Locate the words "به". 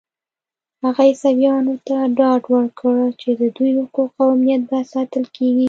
4.69-4.79